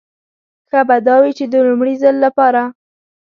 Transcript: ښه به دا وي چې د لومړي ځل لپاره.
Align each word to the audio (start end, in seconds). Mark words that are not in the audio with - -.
ښه 0.69 0.81
به 0.87 0.97
دا 1.07 1.15
وي 1.23 1.31
چې 1.37 1.45
د 1.47 1.55
لومړي 1.67 1.95
ځل 2.03 2.15
لپاره. 2.25 2.61